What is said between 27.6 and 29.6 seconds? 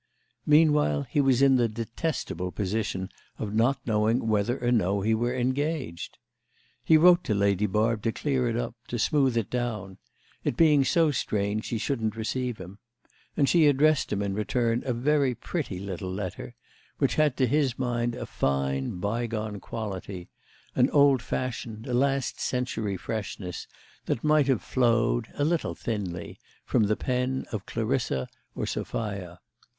Clarissa or Sophia.